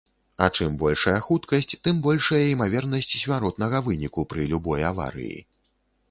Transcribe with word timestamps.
А 0.43 0.45
чым 0.59 0.77
большая 0.83 1.17
хуткасць, 1.25 1.75
тым 1.87 1.99
большая 2.07 2.41
імавернасць 2.53 3.13
смяротнага 3.23 3.81
выніку 3.89 4.25
пры 4.33 4.47
любой 4.55 4.81
аварыі. 4.91 5.37